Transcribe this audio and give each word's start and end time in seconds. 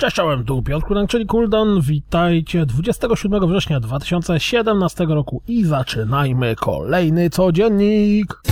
Cześć, 0.00 0.16
czołem, 0.16 0.44
tu 0.44 0.62
Piotr 0.62 0.86
Kudank, 0.86 1.10
czyli 1.10 1.26
Kuldan. 1.26 1.80
Witajcie 1.80 2.66
27 2.66 3.48
września 3.48 3.80
2017 3.80 5.04
roku 5.04 5.42
i 5.48 5.64
zaczynajmy 5.64 6.56
kolejny 6.56 7.30
codziennik. 7.30 8.42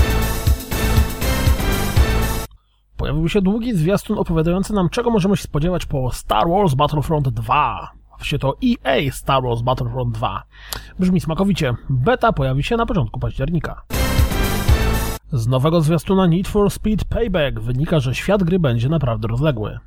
Pojawił 2.97 3.29
się 3.29 3.43
długi 3.43 3.75
zwiastun 3.75 4.19
opowiadający 4.19 4.75
nam, 4.75 4.89
czego 4.89 5.11
możemy 5.11 5.37
się 5.37 5.43
spodziewać 5.43 5.87
po 5.87 6.13
Star 6.13 6.49
Wars 6.49 6.75
Battlefront 6.75 7.29
2. 7.29 7.98
Właściwie 8.19 8.39
to 8.39 8.57
EA 8.65 9.11
Star 9.11 9.43
Wars 9.43 9.63
Battlefront 9.63 10.15
2. 10.15 10.43
Brzmi 10.99 11.21
smakowicie. 11.21 11.75
Beta 11.91 12.33
pojawi 12.33 12.63
się 12.63 12.77
na 12.77 12.87
początku 12.87 13.21
października. 13.21 13.83
Z 15.33 15.47
nowego 15.47 15.81
zwiastuna 15.81 16.27
Need 16.27 16.49
for 16.49 16.71
Speed 16.71 17.05
Payback 17.05 17.61
wynika, 17.61 18.01
że 18.01 18.15
świat 18.15 18.43
gry 18.43 18.59
będzie 18.59 18.89
naprawdę 18.89 19.29
rozległy. 19.29 19.79